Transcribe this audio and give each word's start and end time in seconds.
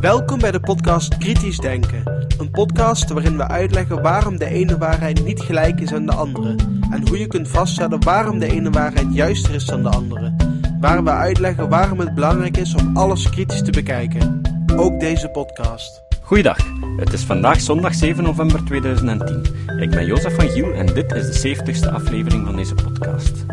Welkom 0.00 0.38
bij 0.38 0.50
de 0.50 0.60
podcast 0.60 1.18
Kritisch 1.18 1.58
Denken. 1.58 2.26
Een 2.38 2.50
podcast 2.50 3.10
waarin 3.10 3.36
we 3.36 3.48
uitleggen 3.48 4.02
waarom 4.02 4.38
de 4.38 4.46
ene 4.46 4.78
waarheid 4.78 5.24
niet 5.24 5.40
gelijk 5.40 5.80
is 5.80 5.92
aan 5.92 6.06
de 6.06 6.14
andere. 6.14 6.54
En 6.90 7.08
hoe 7.08 7.18
je 7.18 7.26
kunt 7.26 7.48
vaststellen 7.48 8.04
waarom 8.04 8.38
de 8.38 8.52
ene 8.52 8.70
waarheid 8.70 9.14
juister 9.14 9.54
is 9.54 9.64
dan 9.64 9.82
de 9.82 9.88
andere. 9.88 10.34
Waar 10.80 11.04
we 11.04 11.10
uitleggen 11.10 11.68
waarom 11.68 11.98
het 11.98 12.14
belangrijk 12.14 12.56
is 12.56 12.74
om 12.74 12.96
alles 12.96 13.30
kritisch 13.30 13.62
te 13.62 13.70
bekijken. 13.70 14.40
Ook 14.76 15.00
deze 15.00 15.28
podcast. 15.28 16.02
Goeiedag, 16.22 16.58
het 16.96 17.12
is 17.12 17.24
vandaag 17.24 17.60
zondag 17.60 17.94
7 17.94 18.24
november 18.24 18.64
2010. 18.64 19.42
Ik 19.80 19.90
ben 19.90 20.06
Jozef 20.06 20.34
van 20.34 20.48
Giel 20.48 20.72
en 20.72 20.86
dit 20.86 21.12
is 21.12 21.40
de 21.40 21.56
70ste 21.56 21.92
aflevering 21.92 22.46
van 22.46 22.56
deze 22.56 22.74
podcast. 22.74 23.44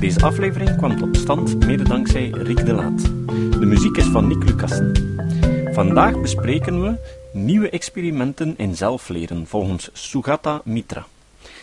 Deze 0.00 0.22
aflevering 0.22 0.76
kwam 0.76 0.96
tot 0.96 1.16
stand 1.16 1.66
mede 1.66 1.84
dankzij 1.84 2.28
Riek 2.30 2.66
de 2.66 2.72
Laat. 2.72 3.19
De 3.30 3.66
muziek 3.66 3.96
is 3.96 4.04
van 4.06 4.26
Nick 4.26 4.44
Lucassen. 4.44 4.92
Vandaag 5.72 6.20
bespreken 6.20 6.82
we 6.82 6.96
nieuwe 7.32 7.70
experimenten 7.70 8.54
in 8.58 8.76
zelfleren 8.76 9.46
volgens 9.46 9.90
Sugata 9.92 10.60
Mitra. 10.64 11.06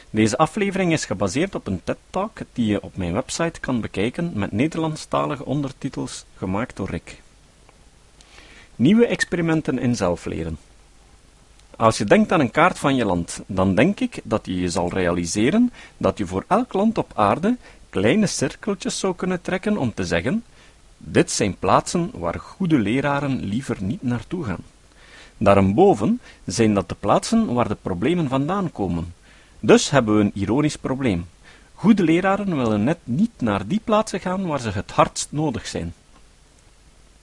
Deze 0.10 0.38
aflevering 0.38 0.92
is 0.92 1.06
gebaseerd 1.06 1.56
op 1.56 1.68
een 1.68 1.82
TED-talk 1.84 2.38
die 2.54 2.66
je 2.66 2.82
op 2.82 2.98
mijn 2.98 3.14
website 3.14 3.60
kan 3.60 3.82
bekijken 3.82 4.32
met 4.34 4.52
Nederlandstalige 4.52 5.46
ondertitels 5.46 6.26
gemaakt 6.36 6.76
door 6.76 6.90
Rick. 6.90 7.22
Nieuwe 8.76 9.08
experimenten 9.08 9.80
in 9.80 9.96
zelfleren. 9.96 10.58
Als 11.76 11.98
je 11.98 12.06
denkt 12.06 12.32
aan 12.32 12.40
een 12.40 12.52
kaart 12.52 12.80
van 12.80 12.96
je 12.96 13.06
land, 13.06 13.42
dan 13.48 13.76
denk 13.76 14.00
ik 14.00 14.20
dat 14.24 14.46
je 14.46 14.60
je 14.60 14.70
zal 14.70 14.90
realiseren 14.90 15.72
dat 15.98 16.18
je 16.18 16.26
voor 16.26 16.44
elk 16.48 16.74
land 16.74 16.98
op 16.98 17.12
aarde 17.16 17.58
kleine 17.90 18.28
cirkeltjes 18.28 19.00
zou 19.00 19.16
kunnen 19.16 19.42
trekken 19.42 19.78
om 19.78 19.94
te 19.94 20.06
zeggen: 20.06 20.44
dit 20.98 21.32
zijn 21.32 21.58
plaatsen 21.60 22.12
waar 22.14 22.40
goede 22.40 22.80
leraren 22.80 23.44
liever 23.44 23.78
niet 23.80 24.04
naartoe 24.04 24.44
gaan. 24.44 24.64
Daarboven 25.38 26.20
zijn 26.46 26.74
dat 26.74 26.90
de 26.90 26.96
plaatsen 27.00 27.54
waar 27.54 27.68
de 27.68 27.78
problemen 27.82 28.30
vandaan 28.30 28.72
komen. 28.72 29.14
Dus 29.60 29.90
hebben 29.90 30.16
we 30.16 30.22
een 30.22 30.32
ironisch 30.34 30.78
probleem. 30.78 31.26
Goede 31.74 32.04
leraren 32.04 32.58
willen 32.58 32.84
net 32.84 32.98
niet 33.04 33.32
naar 33.38 33.68
die 33.68 33.82
plaatsen 33.84 34.20
gaan 34.20 34.46
waar 34.46 34.60
ze 34.60 34.70
het 34.70 34.92
hardst 34.92 35.28
nodig 35.32 35.68
zijn. 35.68 35.94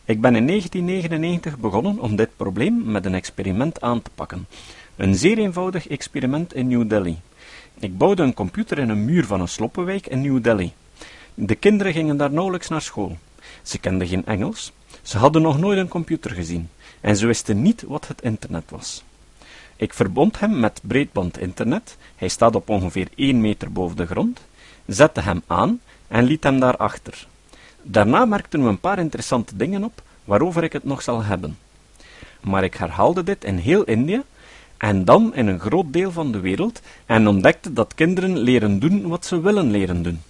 Ik 0.05 0.21
ben 0.21 0.37
in 0.37 0.47
1999 0.47 1.59
begonnen 1.59 1.99
om 1.99 2.17
dit 2.17 2.37
probleem 2.37 2.83
met 2.85 3.05
een 3.05 3.15
experiment 3.15 3.81
aan 3.81 4.03
te 4.03 4.11
pakken. 4.15 4.47
Een 4.97 5.15
zeer 5.15 5.39
eenvoudig 5.39 5.89
experiment 5.89 6.55
in 6.55 6.69
New 6.69 6.89
Delhi. 6.89 7.17
Ik 7.79 7.99
bouwde 7.99 8.23
een 8.23 8.35
computer 8.35 8.79
in 8.79 8.89
een 8.89 9.05
muur 9.05 9.27
van 9.27 9.41
een 9.41 9.49
sloppenwijk 9.49 10.07
in 10.07 10.21
New 10.21 10.43
Delhi. 10.43 10.73
De 11.35 11.55
kinderen 11.55 11.93
gingen 11.93 12.17
daar 12.17 12.33
nauwelijks 12.33 12.69
naar 12.69 12.83
school. 12.83 13.17
Ze 13.63 13.79
kenden 13.79 14.07
geen 14.07 14.27
Engels, 14.27 14.73
ze 15.03 15.19
hadden 15.19 15.43
nog 15.43 15.59
nooit 15.59 15.79
een 15.79 15.89
computer 15.89 16.31
gezien 16.31 16.69
en 17.01 17.17
ze 17.17 17.27
wisten 17.27 17.63
niet 17.63 17.83
wat 17.83 18.09
het 18.09 18.23
internet 18.23 18.71
was. 18.71 19.03
Ik 19.77 19.95
verbond 19.95 20.41
hem 20.41 20.61
met 20.61 20.81
breedband 20.83 21.39
internet, 21.39 21.97
hij 22.17 22.29
staat 22.29 22.55
op 22.55 22.69
ongeveer 22.69 23.09
1 23.15 23.41
meter 23.41 23.73
boven 23.73 23.97
de 23.97 24.07
grond, 24.07 24.41
zette 24.87 25.21
hem 25.21 25.43
aan 25.47 25.81
en 26.09 26.25
liet 26.25 26.45
hem 26.45 26.61
daarachter. 26.61 27.27
Daarna 27.83 28.25
merkten 28.25 28.63
we 28.63 28.69
een 28.69 28.81
paar 28.81 28.99
interessante 28.99 29.57
dingen 29.57 29.85
op, 29.85 30.03
waarover 30.25 30.63
ik 30.63 30.73
het 30.73 30.85
nog 30.85 31.03
zal 31.03 31.23
hebben. 31.23 31.59
Maar 32.41 32.65
ik 32.65 32.75
herhaalde 32.75 33.23
dit 33.23 33.45
in 33.45 33.57
heel 33.57 33.85
India 33.85 34.23
en 34.77 35.05
dan 35.05 35.35
in 35.35 35.47
een 35.47 35.61
groot 35.61 35.93
deel 35.93 36.13
van 36.13 36.33
de 36.33 36.41
wereld 36.41 36.81
en 37.07 37.29
ontdekte 37.29 37.73
dat 37.73 37.95
kinderen 37.95 38.39
leren 38.39 38.79
doen 38.79 39.09
wat 39.09 39.27
ze 39.27 39.41
willen 39.41 39.71
leren 39.71 40.03
doen. 40.03 40.23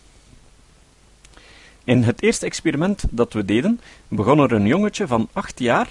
In 1.84 2.02
het 2.02 2.22
eerste 2.22 2.46
experiment 2.46 3.04
dat 3.10 3.32
we 3.32 3.44
deden, 3.44 3.80
begon 4.08 4.38
er 4.38 4.52
een 4.52 4.66
jongetje 4.66 5.06
van 5.06 5.28
acht 5.32 5.58
jaar 5.58 5.88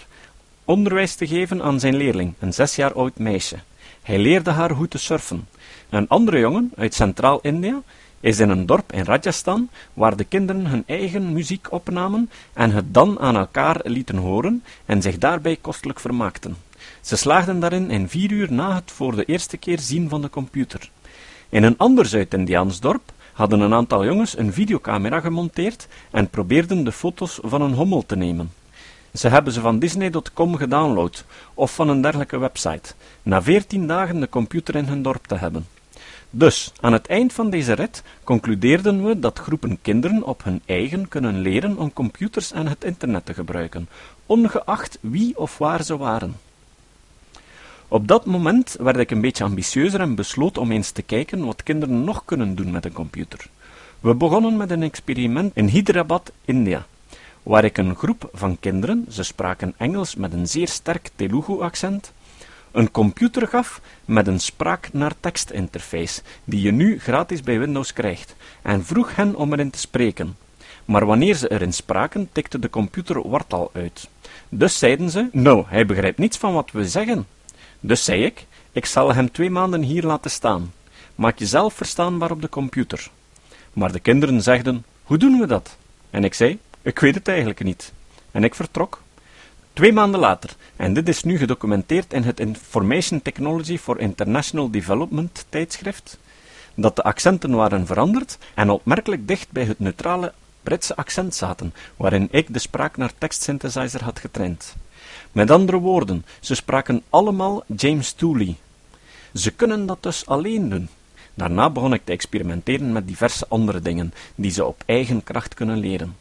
onderwijs 0.66 1.16
te 1.16 1.28
geven 1.28 1.62
aan 1.62 1.80
zijn 1.80 1.96
leerling, 1.96 2.34
een 2.40 2.54
zes 2.54 2.76
jaar 2.76 2.94
oud 2.94 3.18
meisje. 3.18 3.58
Hij 4.02 4.18
leerde 4.18 4.52
haar 4.52 4.72
hoe 4.72 4.88
te 4.88 4.98
surfen. 4.98 5.48
Een 5.90 6.08
andere 6.08 6.40
jongen 6.40 6.72
uit 6.76 6.94
Centraal-India 6.94 7.82
is 8.20 8.40
in 8.40 8.50
een 8.50 8.66
dorp 8.66 8.94
in 8.94 9.04
Rajasthan, 9.04 9.70
waar 9.94 10.16
de 10.16 10.24
kinderen 10.24 10.66
hun 10.66 10.84
eigen 10.88 11.34
muziek 11.34 11.72
opnamen 11.72 12.30
en 12.54 12.72
het 12.72 12.94
dan 12.94 13.20
aan 13.20 13.36
elkaar 13.36 13.80
lieten 13.84 14.18
horen 14.18 14.64
en 14.86 15.02
zich 15.02 15.18
daarbij 15.18 15.58
kostelijk 15.62 16.00
vermaakten. 16.00 16.58
Ze 17.02 17.16
slaagden 17.16 17.60
daarin 17.60 17.90
in 17.90 18.10
vier 18.10 18.32
uur 18.32 18.52
na 18.52 18.76
het 18.76 18.92
voor 18.92 19.16
de 19.16 19.26
eerste 19.26 19.58
keer 19.58 19.80
zien 19.80 20.10
van 20.10 20.22
de 20.22 20.30
computer. 20.30 20.90
In 21.50 21.64
een 21.64 21.78
ander 21.78 22.06
Zuid-Indiaans 22.06 22.80
dorp 22.80 23.12
hadden 23.34 23.60
een 23.60 23.74
aantal 23.74 24.06
jongens 24.06 24.38
een 24.38 24.54
videocamera 24.54 25.20
gemonteerd 25.20 25.88
en 26.12 26.30
probeerden 26.30 26.84
de 26.84 26.92
foto's 26.92 27.40
van 27.42 27.62
een 27.62 27.74
hommel 27.74 28.06
te 28.06 28.16
nemen. 28.16 28.52
Ze 29.14 29.28
hebben 29.28 29.54
ze 29.54 29.62
van 29.62 29.80
Disney.com 29.80 30.56
gedownload 30.56 31.26
of 31.54 31.76
van 31.76 31.90
een 31.90 32.02
dergelijke 32.02 32.38
website, 32.38 32.94
na 33.24 33.42
veertien 33.42 33.88
dagen 33.88 34.20
de 34.20 34.30
computer 34.30 34.76
in 34.76 34.86
hun 34.86 35.02
dorp 35.02 35.26
te 35.26 35.36
hebben. 35.36 35.66
Dus, 36.30 36.72
aan 36.82 36.94
het 36.94 37.08
eind 37.08 37.34
van 37.34 37.50
deze 37.50 37.74
rit 37.74 38.04
concludeerden 38.24 39.06
we 39.06 39.20
dat 39.20 39.40
groepen 39.40 39.82
kinderen 39.82 40.24
op 40.24 40.44
hun 40.44 40.62
eigen 40.66 41.08
kunnen 41.08 41.40
leren 41.40 41.78
om 41.78 41.94
computers 41.94 42.52
en 42.52 42.68
het 42.68 42.84
internet 42.84 43.26
te 43.26 43.34
gebruiken, 43.34 43.90
ongeacht 44.26 44.98
wie 45.02 45.38
of 45.38 45.58
waar 45.58 45.84
ze 45.84 45.98
waren. 45.98 46.36
Op 47.88 48.08
dat 48.08 48.26
moment 48.26 48.76
werd 48.80 48.98
ik 48.98 49.12
een 49.12 49.22
beetje 49.22 49.44
ambitieuzer 49.44 50.00
en 50.00 50.16
besloot 50.16 50.58
om 50.58 50.72
eens 50.72 50.92
te 50.92 51.02
kijken 51.02 51.46
wat 51.46 51.64
kinderen 51.64 52.04
nog 52.04 52.26
kunnen 52.26 52.56
doen 52.56 52.72
met 52.72 52.86
een 52.86 52.94
computer. 52.94 53.48
We 54.00 54.14
begonnen 54.14 54.58
met 54.58 54.72
een 54.72 54.84
experiment 54.84 55.52
in 55.56 55.68
Hyderabad, 55.68 56.32
India, 56.46 56.86
waar 57.44 57.64
ik 57.64 57.78
een 57.78 57.96
groep 57.96 58.30
van 58.34 58.60
kinderen, 58.60 59.06
ze 59.10 59.24
spraken 59.24 59.74
Engels 59.78 60.16
met 60.16 60.34
een 60.34 60.48
zeer 60.48 60.68
sterk 60.68 61.10
Telugu-accent, 61.16 62.14
een 62.72 62.92
computer 62.92 63.48
gaf 63.48 63.82
met 64.06 64.28
een 64.28 64.40
spraak-naar-tekst 64.40 65.50
interface, 65.50 66.22
die 66.44 66.62
je 66.62 66.72
nu 66.72 67.00
gratis 67.00 67.42
bij 67.42 67.60
Windows 67.60 67.94
krijgt, 67.94 68.36
en 68.62 68.86
vroeg 68.86 69.16
hen 69.16 69.36
om 69.36 69.54
erin 69.54 69.70
te 69.70 69.80
spreken. 69.80 70.36
Maar 70.86 71.06
wanneer 71.06 71.36
ze 71.36 71.52
erin 71.52 71.74
spraken, 71.74 72.30
tikte 72.32 72.60
de 72.60 72.70
computer 72.70 73.30
wartaal 73.30 73.70
uit. 73.74 74.10
Dus 74.50 74.80
zeiden 74.80 75.10
ze: 75.10 75.30
Nou, 75.32 75.64
hij 75.68 75.86
begrijpt 75.86 76.18
niets 76.18 76.38
van 76.38 76.54
wat 76.54 76.72
we 76.72 76.90
zeggen. 76.90 77.26
Dus 77.86 78.04
zei 78.04 78.24
ik: 78.24 78.46
Ik 78.72 78.86
zal 78.86 79.14
hem 79.14 79.32
twee 79.32 79.50
maanden 79.50 79.82
hier 79.82 80.04
laten 80.04 80.32
staan. 80.32 80.74
Maak 81.16 81.40
jezelf 81.40 81.74
verstaanbaar 81.74 82.32
op 82.32 82.42
de 82.42 82.50
computer. 82.50 83.10
Maar 83.74 83.92
de 83.92 84.00
kinderen 84.00 84.42
zegden: 84.42 84.86
Hoe 85.04 85.18
doen 85.18 85.40
we 85.40 85.48
dat? 85.48 85.78
En 86.10 86.24
ik 86.24 86.34
zei: 86.34 86.60
Ik 86.82 87.00
weet 87.00 87.16
het 87.16 87.28
eigenlijk 87.28 87.64
niet. 87.64 87.94
En 88.32 88.44
ik 88.44 88.56
vertrok. 88.56 89.02
Twee 89.74 89.94
maanden 89.94 90.20
later, 90.20 90.56
en 90.76 90.94
dit 90.94 91.08
is 91.08 91.24
nu 91.24 91.38
gedocumenteerd 91.38 92.14
in 92.14 92.24
het 92.24 92.40
Information 92.40 93.22
Technology 93.22 93.78
for 93.78 94.00
International 94.00 94.70
Development 94.70 95.46
tijdschrift, 95.50 96.18
dat 96.76 96.96
de 96.96 97.04
accenten 97.04 97.52
waren 97.52 97.86
veranderd 97.86 98.38
en 98.54 98.70
opmerkelijk 98.70 99.28
dicht 99.28 99.52
bij 99.52 99.64
het 99.64 99.80
neutrale 99.80 100.34
Britse 100.62 100.96
accent 100.96 101.36
zaten, 101.36 101.74
waarin 101.96 102.28
ik 102.32 102.54
de 102.54 102.60
spraak 102.60 102.98
naar 102.98 103.12
tekstsynthesizer 103.18 104.04
had 104.04 104.20
getraind. 104.20 104.76
Met 105.34 105.52
andere 105.52 105.78
woorden, 105.78 106.26
ze 106.40 106.56
spraken 106.56 107.04
allemaal 107.10 107.64
James 107.76 108.12
Tooley. 108.12 108.56
Ze 109.34 109.52
kunnen 109.52 109.86
dat 109.86 110.04
dus 110.04 110.26
alleen 110.26 110.70
doen. 110.70 110.90
Daarna 111.34 111.70
begon 111.70 111.94
ik 111.94 112.02
te 112.06 112.12
experimenteren 112.12 112.92
met 112.92 113.08
diverse 113.08 113.46
andere 113.48 113.80
dingen, 113.80 114.14
die 114.36 114.52
ze 114.52 114.66
op 114.66 114.84
eigen 114.86 115.24
kracht 115.24 115.54
kunnen 115.54 115.78
leren. 115.78 116.16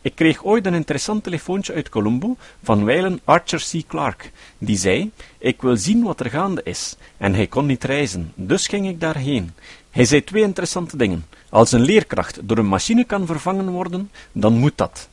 Ik 0.00 0.14
kreeg 0.14 0.44
ooit 0.44 0.66
een 0.66 0.74
interessant 0.74 1.24
telefoontje 1.24 1.74
uit 1.74 1.88
Colombo 1.88 2.36
van 2.62 2.84
wijlen 2.84 3.20
Archer 3.24 3.64
C. 3.70 3.86
Clarke, 3.86 4.30
die 4.58 4.76
zei: 4.76 5.10
Ik 5.38 5.62
wil 5.62 5.76
zien 5.76 6.02
wat 6.02 6.20
er 6.20 6.30
gaande 6.30 6.62
is. 6.62 6.96
En 7.16 7.34
hij 7.34 7.46
kon 7.46 7.66
niet 7.66 7.84
reizen, 7.84 8.32
dus 8.34 8.66
ging 8.66 8.88
ik 8.88 9.00
daarheen. 9.00 9.50
Hij 9.90 10.04
zei 10.04 10.24
twee 10.24 10.42
interessante 10.42 10.96
dingen. 10.96 11.26
Als 11.48 11.72
een 11.72 11.80
leerkracht 11.80 12.40
door 12.42 12.58
een 12.58 12.66
machine 12.66 13.04
kan 13.04 13.26
vervangen 13.26 13.68
worden, 13.70 14.10
dan 14.32 14.52
moet 14.52 14.76
dat. 14.76 15.08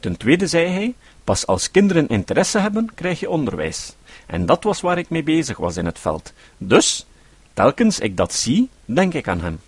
Ten 0.00 0.16
tweede 0.16 0.46
zei 0.46 0.66
hij: 0.66 0.94
Pas 1.24 1.46
als 1.46 1.70
kinderen 1.70 2.08
interesse 2.08 2.58
hebben, 2.58 2.90
krijg 2.94 3.20
je 3.20 3.30
onderwijs. 3.30 3.94
En 4.26 4.46
dat 4.46 4.64
was 4.64 4.80
waar 4.80 4.98
ik 4.98 5.08
mee 5.10 5.22
bezig 5.22 5.56
was 5.56 5.76
in 5.76 5.86
het 5.86 5.98
veld. 5.98 6.32
Dus, 6.58 7.06
telkens 7.54 7.98
ik 7.98 8.16
dat 8.16 8.32
zie, 8.32 8.68
denk 8.84 9.14
ik 9.14 9.28
aan 9.28 9.40
hem. 9.40 9.60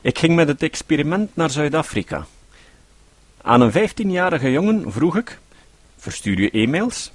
Ik 0.00 0.18
ging 0.18 0.34
met 0.34 0.48
het 0.48 0.62
experiment 0.62 1.36
naar 1.36 1.50
Zuid-Afrika. 1.50 2.26
Aan 3.42 3.60
een 3.60 3.72
vijftienjarige 3.72 4.50
jongen 4.50 4.92
vroeg 4.92 5.16
ik: 5.16 5.38
Verstuur 5.96 6.40
je 6.40 6.50
e-mails? 6.50 7.12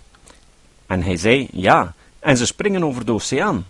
En 0.86 1.04
hij 1.04 1.18
zei: 1.18 1.48
Ja, 1.52 1.94
en 2.20 2.38
ze 2.38 2.46
springen 2.46 2.84
over 2.84 3.06
de 3.06 3.12
oceaan. 3.12 3.66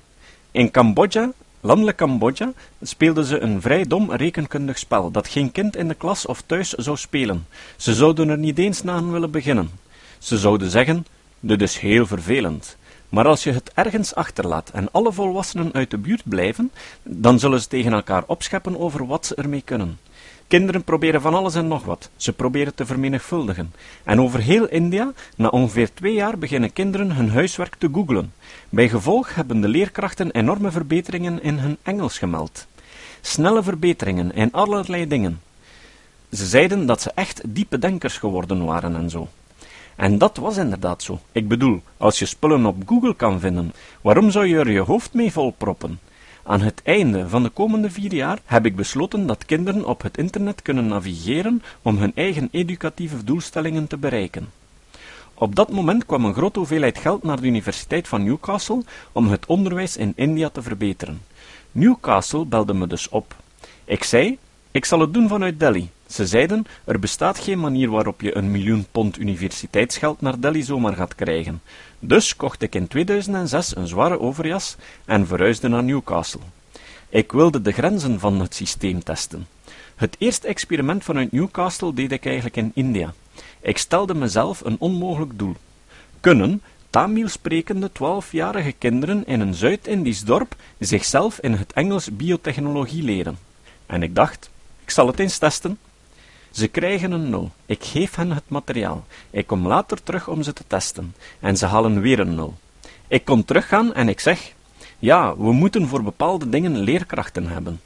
In 0.51 0.71
Cambodja, 0.71 1.31
landelijk 1.67 1.97
Cambodja, 1.97 2.51
speelden 2.81 3.25
ze 3.25 3.39
een 3.39 3.61
vrij 3.61 3.83
dom 3.83 4.11
rekenkundig 4.11 4.77
spel 4.77 5.11
dat 5.11 5.27
geen 5.27 5.51
kind 5.51 5.75
in 5.75 5.87
de 5.87 5.93
klas 5.93 6.25
of 6.25 6.41
thuis 6.45 6.69
zou 6.69 6.97
spelen. 6.97 7.47
Ze 7.75 7.93
zouden 7.93 8.29
er 8.29 8.37
niet 8.37 8.57
eens 8.57 8.85
aan 8.85 9.11
willen 9.11 9.31
beginnen. 9.31 9.69
Ze 10.17 10.37
zouden 10.37 10.69
zeggen: 10.69 11.05
Dit 11.39 11.61
is 11.61 11.77
heel 11.77 12.05
vervelend. 12.05 12.77
Maar 13.09 13.27
als 13.27 13.43
je 13.43 13.51
het 13.51 13.71
ergens 13.73 14.15
achterlaat 14.15 14.69
en 14.69 14.91
alle 14.91 15.13
volwassenen 15.13 15.73
uit 15.73 15.91
de 15.91 15.97
buurt 15.97 16.21
blijven, 16.23 16.71
dan 17.03 17.39
zullen 17.39 17.61
ze 17.61 17.67
tegen 17.67 17.93
elkaar 17.93 18.23
opscheppen 18.27 18.79
over 18.79 19.07
wat 19.07 19.25
ze 19.25 19.35
ermee 19.35 19.61
kunnen. 19.61 19.97
Kinderen 20.47 20.83
proberen 20.83 21.21
van 21.21 21.33
alles 21.33 21.55
en 21.55 21.67
nog 21.67 21.83
wat. 21.83 22.09
Ze 22.15 22.33
proberen 22.33 22.75
te 22.75 22.85
vermenigvuldigen. 22.85 23.73
En 24.03 24.21
over 24.21 24.39
heel 24.39 24.67
India, 24.67 25.11
na 25.35 25.47
ongeveer 25.47 25.93
twee 25.93 26.13
jaar, 26.13 26.37
beginnen 26.37 26.73
kinderen 26.73 27.11
hun 27.11 27.29
huiswerk 27.29 27.75
te 27.75 27.89
googlen. 27.91 28.33
Bij 28.69 28.89
gevolg 28.89 29.35
hebben 29.35 29.61
de 29.61 29.67
leerkrachten 29.67 30.31
enorme 30.31 30.71
verbeteringen 30.71 31.43
in 31.43 31.57
hun 31.57 31.77
Engels 31.83 32.17
gemeld. 32.17 32.67
Snelle 33.21 33.63
verbeteringen 33.63 34.31
in 34.33 34.51
allerlei 34.51 35.07
dingen. 35.07 35.41
Ze 36.31 36.45
zeiden 36.45 36.85
dat 36.85 37.01
ze 37.01 37.11
echt 37.15 37.41
diepe 37.45 37.79
denkers 37.79 38.17
geworden 38.17 38.65
waren 38.65 38.95
en 38.95 39.09
zo. 39.09 39.27
En 39.95 40.17
dat 40.17 40.37
was 40.37 40.57
inderdaad 40.57 41.03
zo. 41.03 41.19
Ik 41.31 41.47
bedoel, 41.47 41.81
als 41.97 42.19
je 42.19 42.25
spullen 42.25 42.65
op 42.65 42.83
Google 42.85 43.15
kan 43.15 43.39
vinden, 43.39 43.73
waarom 44.01 44.31
zou 44.31 44.45
je 44.45 44.57
er 44.57 44.71
je 44.71 44.79
hoofd 44.79 45.13
mee 45.13 45.31
volproppen? 45.31 45.99
Aan 46.49 46.61
het 46.61 46.81
einde 46.83 47.29
van 47.29 47.43
de 47.43 47.49
komende 47.49 47.91
vier 47.91 48.13
jaar 48.13 48.39
heb 48.45 48.65
ik 48.65 48.75
besloten 48.75 49.27
dat 49.27 49.45
kinderen 49.45 49.85
op 49.85 50.01
het 50.01 50.17
internet 50.17 50.61
kunnen 50.61 50.87
navigeren 50.87 51.63
om 51.81 51.97
hun 51.97 52.11
eigen 52.15 52.47
educatieve 52.51 53.23
doelstellingen 53.23 53.87
te 53.87 53.97
bereiken. 53.97 54.49
Op 55.33 55.55
dat 55.55 55.71
moment 55.71 56.05
kwam 56.05 56.25
een 56.25 56.33
grote 56.33 56.59
hoeveelheid 56.59 56.97
geld 56.97 57.23
naar 57.23 57.41
de 57.41 57.47
Universiteit 57.47 58.07
van 58.07 58.23
Newcastle 58.23 58.83
om 59.11 59.27
het 59.27 59.45
onderwijs 59.45 59.97
in 59.97 60.13
India 60.15 60.49
te 60.49 60.61
verbeteren. 60.61 61.21
Newcastle 61.71 62.45
belde 62.45 62.73
me 62.73 62.87
dus 62.87 63.09
op. 63.09 63.35
Ik 63.85 64.03
zei: 64.03 64.37
Ik 64.77 64.85
zal 64.85 64.99
het 64.99 65.13
doen 65.13 65.27
vanuit 65.27 65.59
Delhi. 65.59 65.89
Ze 66.07 66.27
zeiden: 66.27 66.65
Er 66.85 66.99
bestaat 66.99 67.39
geen 67.39 67.59
manier 67.59 67.89
waarop 67.89 68.21
je 68.21 68.37
een 68.37 68.51
miljoen 68.51 68.85
pond 68.91 69.19
universiteitsgeld 69.19 70.21
naar 70.21 70.39
Delhi 70.39 70.63
zomaar 70.63 70.95
gaat 70.95 71.15
krijgen. 71.15 71.61
Dus 71.99 72.35
kocht 72.35 72.61
ik 72.61 72.75
in 72.75 72.87
2006 72.87 73.75
een 73.75 73.87
zware 73.87 74.19
overjas 74.19 74.75
en 75.05 75.27
verhuisde 75.27 75.67
naar 75.67 75.83
Newcastle. 75.83 76.41
Ik 77.09 77.31
wilde 77.31 77.61
de 77.61 77.71
grenzen 77.71 78.19
van 78.19 78.39
het 78.39 78.55
systeem 78.55 79.03
testen. 79.03 79.47
Het 79.95 80.15
eerste 80.19 80.47
experiment 80.47 81.03
vanuit 81.03 81.31
Newcastle 81.31 81.93
deed 81.93 82.11
ik 82.11 82.25
eigenlijk 82.25 82.55
in 82.55 82.71
India. 82.73 83.13
Ik 83.61 83.77
stelde 83.77 84.13
mezelf 84.13 84.61
een 84.65 84.75
onmogelijk 84.79 85.39
doel. 85.39 85.55
Kunnen 86.19 86.61
Tamil 86.89 87.27
sprekende 87.27 87.91
twaalfjarige 87.91 88.71
kinderen 88.71 89.25
in 89.25 89.39
een 89.39 89.53
Zuid-Indisch 89.53 90.23
dorp 90.23 90.55
zichzelf 90.79 91.39
in 91.39 91.53
het 91.53 91.73
Engels 91.73 92.15
biotechnologie 92.15 93.03
leren? 93.03 93.37
En 93.85 94.03
ik 94.03 94.15
dacht, 94.15 94.49
ik 94.87 94.93
zal 94.93 95.07
het 95.07 95.19
eens 95.19 95.37
testen. 95.37 95.79
Ze 96.51 96.67
krijgen 96.67 97.11
een 97.11 97.29
nul. 97.29 97.51
Ik 97.65 97.83
geef 97.83 98.15
hen 98.15 98.31
het 98.31 98.43
materiaal. 98.47 99.05
Ik 99.29 99.47
kom 99.47 99.67
later 99.67 100.03
terug 100.03 100.27
om 100.27 100.43
ze 100.43 100.53
te 100.53 100.63
testen. 100.67 101.15
En 101.39 101.57
ze 101.57 101.65
halen 101.65 102.01
weer 102.01 102.19
een 102.19 102.35
nul. 102.35 102.53
Ik 103.07 103.25
kom 103.25 103.45
teruggaan 103.45 103.93
en 103.93 104.09
ik 104.09 104.19
zeg: 104.19 104.53
Ja, 104.99 105.37
we 105.37 105.51
moeten 105.51 105.87
voor 105.87 106.03
bepaalde 106.03 106.49
dingen 106.49 106.77
leerkrachten 106.77 107.47
hebben. 107.47 107.81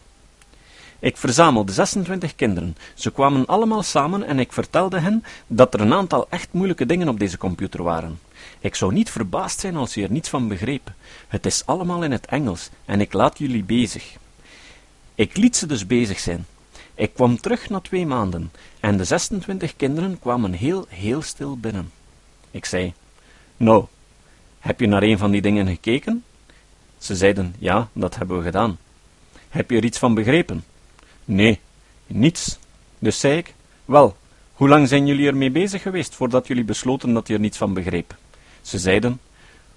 Ik 1.00 1.18
verzamelde 1.18 1.72
26 1.72 2.36
kinderen. 2.36 2.78
Ze 2.94 3.12
kwamen 3.12 3.46
allemaal 3.46 3.84
samen 3.84 4.24
en 4.24 4.40
ik 4.40 4.54
vertelde 4.54 5.00
hen 5.00 5.24
dat 5.48 5.74
er 5.74 5.82
een 5.82 5.94
aantal 5.94 6.28
echt 6.30 6.48
moeilijke 6.52 6.86
dingen 6.86 7.10
op 7.10 7.20
deze 7.20 7.38
computer 7.38 7.84
waren. 7.84 8.20
Ik 8.60 8.76
zou 8.76 8.94
niet 8.94 9.10
verbaasd 9.10 9.60
zijn 9.60 9.76
als 9.76 9.94
je 9.94 10.04
er 10.04 10.12
niets 10.12 10.30
van 10.30 10.48
begreep. 10.48 10.92
Het 11.28 11.46
is 11.46 11.66
allemaal 11.66 12.04
in 12.04 12.12
het 12.12 12.26
Engels 12.26 12.70
en 12.86 13.02
ik 13.02 13.14
laat 13.14 13.38
jullie 13.38 13.64
bezig. 13.64 14.14
Ik 15.16 15.38
liet 15.38 15.56
ze 15.56 15.66
dus 15.66 15.88
bezig 15.88 16.20
zijn. 16.20 16.46
Ik 17.02 17.14
kwam 17.14 17.40
terug 17.40 17.70
na 17.70 17.80
twee 17.80 18.06
maanden 18.06 18.52
en 18.80 18.98
de 18.98 19.04
26 19.04 19.76
kinderen 19.76 20.20
kwamen 20.20 20.54
heel, 20.54 20.86
heel 20.90 21.22
stil 21.22 21.58
binnen. 21.58 21.92
Ik 22.52 22.66
zei: 22.66 22.94
Nou, 23.58 23.86
heb 24.60 24.80
je 24.80 24.88
naar 24.88 25.04
een 25.04 25.18
van 25.18 25.32
die 25.32 25.42
dingen 25.42 25.68
gekeken? 25.68 26.24
Ze 26.98 27.16
zeiden: 27.16 27.56
Ja, 27.60 27.90
dat 27.94 28.16
hebben 28.16 28.38
we 28.38 28.44
gedaan. 28.44 28.78
Heb 29.50 29.70
je 29.70 29.78
er 29.78 29.84
iets 29.84 29.98
van 29.98 30.14
begrepen? 30.14 30.64
Nee, 31.26 31.60
niets. 32.08 32.60
Dus 33.00 33.20
zei 33.20 33.38
ik: 33.38 33.54
Wel, 33.86 34.16
hoe 34.54 34.70
lang 34.70 34.88
zijn 34.88 35.08
jullie 35.08 35.28
ermee 35.28 35.52
bezig 35.52 35.82
geweest 35.82 36.16
voordat 36.16 36.48
jullie 36.48 36.64
besloten 36.64 37.14
dat 37.14 37.28
je 37.28 37.34
er 37.34 37.40
niets 37.40 37.58
van 37.58 37.74
begreep? 37.74 38.16
Ze 38.62 38.80
zeiden: 38.80 39.20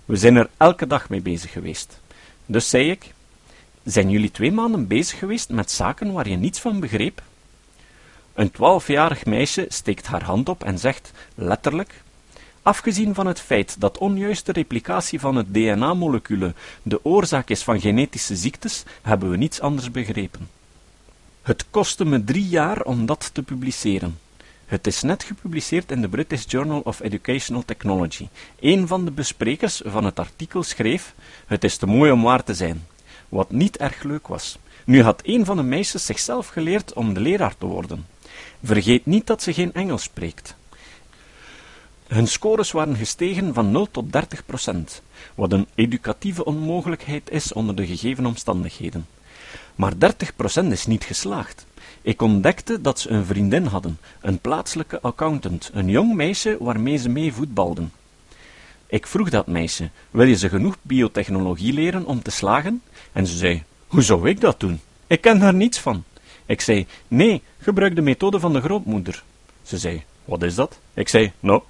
We 0.04 0.16
zijn 0.16 0.36
er 0.36 0.50
elke 0.56 0.86
dag 0.86 1.08
mee 1.08 1.20
bezig 1.20 1.52
geweest. 1.52 2.00
Dus 2.46 2.68
zei 2.68 2.90
ik: 2.90 3.14
zijn 3.84 4.10
jullie 4.10 4.30
twee 4.30 4.52
maanden 4.52 4.86
bezig 4.86 5.18
geweest 5.18 5.50
met 5.50 5.70
zaken 5.70 6.12
waar 6.12 6.28
je 6.28 6.36
niets 6.36 6.60
van 6.60 6.80
begreep? 6.80 7.22
Een 8.34 8.50
twaalfjarig 8.50 9.24
meisje 9.24 9.66
steekt 9.68 10.06
haar 10.06 10.22
hand 10.22 10.48
op 10.48 10.64
en 10.64 10.78
zegt, 10.78 11.12
letterlijk, 11.34 12.02
Afgezien 12.64 13.14
van 13.14 13.26
het 13.26 13.40
feit 13.40 13.80
dat 13.80 13.98
onjuiste 13.98 14.52
replicatie 14.52 15.20
van 15.20 15.36
het 15.36 15.54
DNA-moleculen 15.54 16.54
de 16.82 17.04
oorzaak 17.04 17.48
is 17.48 17.62
van 17.62 17.80
genetische 17.80 18.36
ziektes, 18.36 18.82
hebben 19.02 19.30
we 19.30 19.36
niets 19.36 19.60
anders 19.60 19.90
begrepen. 19.90 20.48
Het 21.42 21.64
kostte 21.70 22.04
me 22.04 22.24
drie 22.24 22.48
jaar 22.48 22.82
om 22.82 23.06
dat 23.06 23.30
te 23.32 23.42
publiceren. 23.42 24.18
Het 24.66 24.86
is 24.86 25.02
net 25.02 25.22
gepubliceerd 25.22 25.90
in 25.90 26.00
de 26.00 26.08
British 26.08 26.44
Journal 26.46 26.80
of 26.80 27.00
Educational 27.00 27.64
Technology. 27.64 28.28
Een 28.60 28.86
van 28.86 29.04
de 29.04 29.10
besprekers 29.10 29.82
van 29.84 30.04
het 30.04 30.18
artikel 30.18 30.62
schreef: 30.62 31.14
Het 31.46 31.64
is 31.64 31.76
te 31.76 31.86
mooi 31.86 32.10
om 32.10 32.22
waar 32.22 32.44
te 32.44 32.54
zijn 32.54 32.86
wat 33.34 33.50
niet 33.50 33.76
erg 33.76 34.02
leuk 34.02 34.26
was. 34.26 34.58
Nu 34.84 35.02
had 35.02 35.20
een 35.24 35.44
van 35.44 35.56
de 35.56 35.62
meisjes 35.62 36.06
zichzelf 36.06 36.48
geleerd 36.48 36.92
om 36.92 37.14
de 37.14 37.20
leraar 37.20 37.56
te 37.58 37.66
worden. 37.66 38.06
Vergeet 38.62 39.06
niet 39.06 39.26
dat 39.26 39.42
ze 39.42 39.52
geen 39.52 39.72
Engels 39.72 40.02
spreekt. 40.02 40.56
Hun 42.06 42.26
scores 42.26 42.72
waren 42.72 42.96
gestegen 42.96 43.54
van 43.54 43.70
0 43.70 43.90
tot 43.90 44.12
30 44.12 44.46
procent, 44.46 45.02
wat 45.34 45.52
een 45.52 45.66
educatieve 45.74 46.44
onmogelijkheid 46.44 47.30
is 47.30 47.52
onder 47.52 47.74
de 47.76 47.86
gegeven 47.86 48.26
omstandigheden. 48.26 49.06
Maar 49.74 49.98
30 49.98 50.36
procent 50.36 50.72
is 50.72 50.86
niet 50.86 51.04
geslaagd. 51.04 51.66
Ik 52.02 52.22
ontdekte 52.22 52.80
dat 52.80 53.00
ze 53.00 53.10
een 53.10 53.24
vriendin 53.24 53.64
hadden, 53.64 53.98
een 54.20 54.38
plaatselijke 54.38 55.00
accountant, 55.00 55.70
een 55.72 55.88
jong 55.88 56.14
meisje 56.14 56.56
waarmee 56.60 56.96
ze 56.96 57.08
mee 57.08 57.32
voetbalden. 57.32 57.92
Ik 58.94 59.06
vroeg 59.06 59.30
dat 59.30 59.46
meisje, 59.46 59.90
wil 60.10 60.26
je 60.26 60.36
ze 60.36 60.48
genoeg 60.48 60.76
biotechnologie 60.82 61.72
leren 61.72 62.04
om 62.06 62.22
te 62.22 62.30
slagen? 62.30 62.82
En 63.12 63.26
ze 63.26 63.36
zei, 63.36 63.62
hoe 63.86 64.02
zou 64.02 64.28
ik 64.28 64.40
dat 64.40 64.60
doen? 64.60 64.80
Ik 65.06 65.20
ken 65.20 65.38
daar 65.38 65.54
niets 65.54 65.78
van. 65.78 66.04
Ik 66.46 66.60
zei, 66.60 66.86
nee, 67.08 67.42
gebruik 67.58 67.94
de 67.94 68.00
methode 68.00 68.40
van 68.40 68.52
de 68.52 68.60
grootmoeder. 68.60 69.22
Ze 69.62 69.78
zei, 69.78 70.04
wat 70.24 70.42
is 70.42 70.54
dat? 70.54 70.78
Ik 70.94 71.08
zei, 71.08 71.32
nou, 71.40 71.62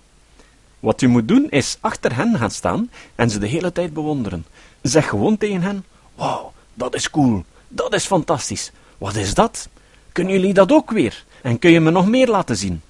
wat 0.80 1.00
je 1.00 1.08
moet 1.08 1.28
doen 1.28 1.50
is 1.50 1.78
achter 1.80 2.14
hen 2.16 2.38
gaan 2.38 2.50
staan 2.50 2.90
en 3.14 3.30
ze 3.30 3.38
de 3.38 3.46
hele 3.46 3.72
tijd 3.72 3.92
bewonderen. 3.92 4.46
Zeg 4.82 5.08
gewoon 5.08 5.36
tegen 5.36 5.62
hen, 5.62 5.84
wauw, 6.14 6.52
dat 6.74 6.94
is 6.94 7.10
cool, 7.10 7.44
dat 7.68 7.94
is 7.94 8.06
fantastisch. 8.06 8.72
Wat 8.98 9.14
is 9.14 9.34
dat? 9.34 9.68
Kunnen 10.12 10.32
jullie 10.32 10.54
dat 10.54 10.72
ook 10.72 10.90
weer? 10.90 11.24
En 11.42 11.58
kun 11.58 11.70
je 11.70 11.80
me 11.80 11.90
nog 11.90 12.08
meer 12.08 12.28
laten 12.28 12.56
zien? 12.56 12.82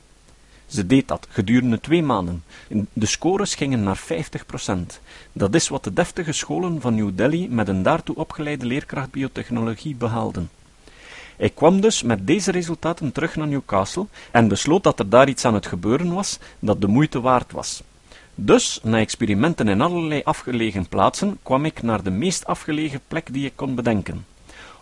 Ze 0.74 0.86
deed 0.86 1.08
dat 1.08 1.26
gedurende 1.30 1.80
twee 1.80 2.02
maanden. 2.02 2.44
De 2.92 3.06
scores 3.06 3.54
gingen 3.54 3.82
naar 3.82 3.98
50%. 3.98 5.00
Dat 5.32 5.54
is 5.54 5.68
wat 5.68 5.84
de 5.84 5.92
deftige 5.92 6.32
scholen 6.32 6.80
van 6.80 6.94
New 6.94 7.10
Delhi 7.14 7.48
met 7.48 7.68
een 7.68 7.82
daartoe 7.82 8.16
opgeleide 8.16 8.66
leerkracht 8.66 9.10
biotechnologie 9.10 9.94
behaalden. 9.94 10.50
Ik 11.36 11.54
kwam 11.54 11.80
dus 11.80 12.02
met 12.02 12.26
deze 12.26 12.50
resultaten 12.50 13.12
terug 13.12 13.36
naar 13.36 13.46
Newcastle 13.46 14.06
en 14.30 14.48
besloot 14.48 14.82
dat 14.82 14.98
er 14.98 15.08
daar 15.08 15.28
iets 15.28 15.44
aan 15.44 15.54
het 15.54 15.66
gebeuren 15.66 16.14
was 16.14 16.38
dat 16.58 16.80
de 16.80 16.86
moeite 16.86 17.20
waard 17.20 17.52
was. 17.52 17.82
Dus, 18.34 18.80
na 18.82 18.98
experimenten 18.98 19.68
in 19.68 19.80
allerlei 19.80 20.20
afgelegen 20.24 20.88
plaatsen, 20.88 21.38
kwam 21.42 21.64
ik 21.64 21.82
naar 21.82 22.02
de 22.02 22.10
meest 22.10 22.46
afgelegen 22.46 23.00
plek 23.08 23.32
die 23.32 23.46
ik 23.46 23.52
kon 23.54 23.74
bedenken. 23.74 24.26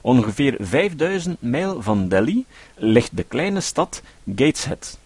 Ongeveer 0.01 0.57
5000 0.59 1.43
mijl 1.43 1.83
van 1.83 2.09
Delhi 2.09 2.45
ligt 2.77 3.17
de 3.17 3.23
kleine 3.23 3.61
stad 3.61 4.03
Gateshead. 4.27 5.01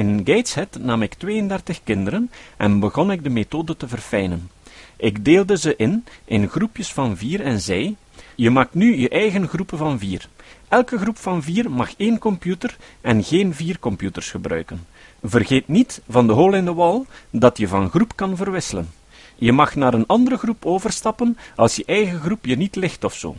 In 0.00 0.20
Gateshead 0.24 0.78
nam 0.78 1.02
ik 1.02 1.14
32 1.14 1.80
kinderen 1.84 2.30
en 2.56 2.80
begon 2.80 3.10
ik 3.10 3.24
de 3.24 3.30
methode 3.30 3.76
te 3.76 3.88
verfijnen. 3.88 4.50
Ik 4.96 5.24
deelde 5.24 5.58
ze 5.58 5.76
in, 5.76 6.04
in 6.24 6.48
groepjes 6.48 6.92
van 6.92 7.16
vier 7.16 7.40
en 7.40 7.60
zei, 7.60 7.96
je 8.34 8.50
maakt 8.50 8.74
nu 8.74 8.96
je 8.96 9.08
eigen 9.08 9.48
groepen 9.48 9.78
van 9.78 9.98
vier. 9.98 10.28
Elke 10.68 10.98
groep 10.98 11.16
van 11.16 11.42
vier 11.42 11.70
mag 11.70 11.96
één 11.96 12.18
computer 12.18 12.76
en 13.00 13.24
geen 13.24 13.54
vier 13.54 13.78
computers 13.78 14.30
gebruiken. 14.30 14.86
Vergeet 15.22 15.68
niet 15.68 16.00
van 16.08 16.26
de 16.26 16.32
hole 16.32 16.56
in 16.56 16.64
de 16.64 16.74
wall 16.74 17.04
dat 17.30 17.58
je 17.58 17.68
van 17.68 17.90
groep 17.90 18.16
kan 18.16 18.36
verwisselen. 18.36 18.90
Je 19.36 19.52
mag 19.52 19.74
naar 19.74 19.94
een 19.94 20.06
andere 20.06 20.36
groep 20.36 20.66
overstappen 20.66 21.36
als 21.56 21.76
je 21.76 21.84
eigen 21.84 22.20
groep 22.20 22.44
je 22.44 22.56
niet 22.56 22.76
ligt 22.76 23.04
of 23.04 23.14
zo. 23.14 23.36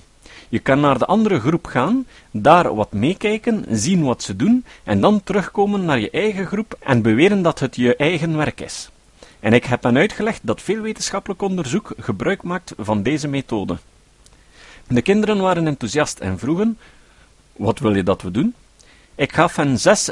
Je 0.51 0.59
kan 0.59 0.79
naar 0.79 0.97
de 0.97 1.05
andere 1.05 1.39
groep 1.39 1.65
gaan, 1.65 2.05
daar 2.31 2.75
wat 2.75 2.91
meekijken, 2.91 3.65
zien 3.69 4.03
wat 4.03 4.23
ze 4.23 4.35
doen, 4.35 4.65
en 4.83 5.01
dan 5.01 5.23
terugkomen 5.23 5.85
naar 5.85 5.99
je 5.99 6.09
eigen 6.09 6.45
groep 6.45 6.75
en 6.79 7.01
beweren 7.01 7.41
dat 7.41 7.59
het 7.59 7.75
je 7.75 7.95
eigen 7.95 8.37
werk 8.37 8.61
is. 8.61 8.89
En 9.39 9.53
ik 9.53 9.65
heb 9.65 9.83
hen 9.83 9.97
uitgelegd 9.97 10.39
dat 10.43 10.61
veel 10.61 10.81
wetenschappelijk 10.81 11.41
onderzoek 11.41 11.93
gebruik 11.97 12.43
maakt 12.43 12.73
van 12.77 13.03
deze 13.03 13.27
methode. 13.27 13.77
De 14.87 15.01
kinderen 15.01 15.37
waren 15.37 15.67
enthousiast 15.67 16.19
en 16.19 16.39
vroegen: 16.39 16.77
Wat 17.55 17.79
wil 17.79 17.95
je 17.95 18.03
dat 18.03 18.21
we 18.21 18.31
doen? 18.31 18.53
Ik 19.15 19.33
gaf 19.33 19.55
hen 19.55 19.79
zes 19.79 20.11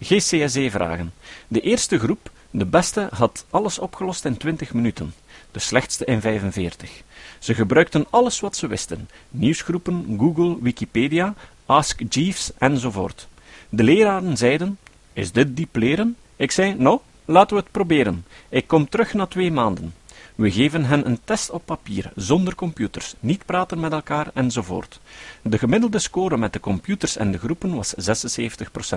GCSE-vragen. 0.00 1.12
De 1.48 1.60
eerste 1.60 1.98
groep, 1.98 2.30
de 2.50 2.66
beste, 2.66 3.08
had 3.12 3.44
alles 3.50 3.78
opgelost 3.78 4.24
in 4.24 4.36
20 4.36 4.72
minuten, 4.72 5.14
de 5.52 5.58
slechtste 5.58 6.04
in 6.04 6.20
45. 6.20 7.02
Ze 7.38 7.54
gebruikten 7.54 8.06
alles 8.10 8.40
wat 8.40 8.56
ze 8.56 8.66
wisten: 8.66 9.08
nieuwsgroepen, 9.30 10.16
Google, 10.18 10.56
Wikipedia, 10.60 11.34
Ask 11.66 12.02
Jeeves 12.08 12.50
enzovoort. 12.58 13.28
De 13.68 13.82
leraren 13.82 14.36
zeiden, 14.36 14.78
is 15.12 15.32
dit 15.32 15.56
diep 15.56 15.76
leren? 15.76 16.16
Ik 16.36 16.50
zei, 16.50 16.74
nou, 16.74 16.98
laten 17.24 17.56
we 17.56 17.62
het 17.62 17.72
proberen. 17.72 18.24
Ik 18.48 18.66
kom 18.66 18.88
terug 18.88 19.14
na 19.14 19.26
twee 19.26 19.52
maanden. 19.52 19.94
We 20.34 20.50
geven 20.50 20.84
hen 20.84 21.06
een 21.06 21.20
test 21.24 21.50
op 21.50 21.62
papier, 21.64 22.12
zonder 22.14 22.54
computers, 22.54 23.14
niet 23.20 23.44
praten 23.44 23.80
met 23.80 23.92
elkaar 23.92 24.30
enzovoort. 24.34 25.00
De 25.42 25.58
gemiddelde 25.58 25.98
score 25.98 26.36
met 26.36 26.52
de 26.52 26.60
computers 26.60 27.16
en 27.16 27.32
de 27.32 27.38
groepen 27.38 27.74
was 27.74 27.94
76%. 27.94 28.96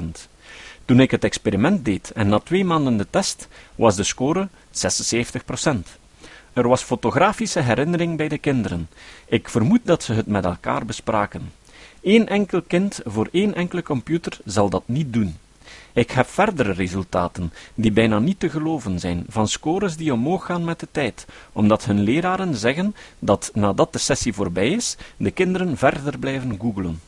Toen 0.86 1.00
ik 1.00 1.12
het 1.12 1.24
experiment 1.24 1.86
deed 1.86 2.12
en 2.12 2.28
na 2.28 2.40
twee 2.40 2.66
maanden 2.66 2.98
de 2.98 3.08
test, 3.10 3.48
was 3.76 3.96
de 3.96 4.04
score 4.04 4.48
76%. 4.72 6.00
Er 6.54 6.68
was 6.68 6.82
fotografische 6.82 7.60
herinnering 7.60 8.18
bij 8.18 8.28
de 8.28 8.38
kinderen. 8.38 8.90
Ik 9.26 9.50
vermoed 9.50 9.80
dat 9.84 10.04
ze 10.04 10.14
het 10.14 10.28
met 10.28 10.46
elkaar 10.46 10.86
bespraken. 10.86 11.52
Eén 12.02 12.28
enkel 12.28 12.62
kind 12.62 13.02
voor 13.06 13.30
één 13.32 13.56
enkele 13.56 13.84
computer 13.84 14.40
zal 14.46 14.70
dat 14.70 14.84
niet 14.86 15.14
doen. 15.14 15.38
Ik 15.94 16.12
heb 16.12 16.28
verdere 16.28 16.72
resultaten, 16.72 17.54
die 17.76 17.92
bijna 17.92 18.20
niet 18.20 18.40
te 18.40 18.50
geloven 18.50 19.00
zijn, 19.00 19.26
van 19.30 19.48
scores 19.48 19.96
die 19.98 20.14
omhoog 20.14 20.46
gaan 20.46 20.64
met 20.64 20.80
de 20.80 20.88
tijd, 20.92 21.26
omdat 21.52 21.86
hun 21.86 22.02
leraren 22.02 22.56
zeggen 22.56 22.96
dat 23.20 23.52
nadat 23.54 23.94
de 23.94 24.00
sessie 24.00 24.34
voorbij 24.34 24.70
is, 24.70 24.98
de 25.18 25.32
kinderen 25.32 25.78
verder 25.78 26.20
blijven 26.20 26.58
googelen. 26.60 27.02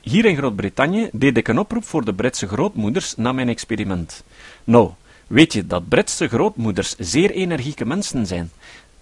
Hier 0.00 0.24
in 0.24 0.36
Groot-Brittannië 0.36 1.08
deed 1.12 1.36
ik 1.36 1.48
een 1.48 1.58
oproep 1.58 1.84
voor 1.84 2.04
de 2.04 2.14
Britse 2.14 2.48
grootmoeders 2.48 3.16
na 3.16 3.32
mijn 3.32 3.48
experiment. 3.48 4.24
Nou, 4.64 4.90
weet 5.28 5.52
je 5.52 5.66
dat 5.66 5.88
Britse 5.88 6.28
grootmoeders 6.28 6.94
zeer 6.98 7.30
energieke 7.30 7.86
mensen 7.86 8.26
zijn? 8.26 8.50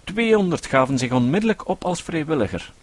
200 0.03 0.65
gaven 0.65 0.97
zich 0.97 1.11
onmiddellijk 1.11 1.67
op 1.67 1.85
als 1.85 2.03
vrijwilliger. 2.03 2.73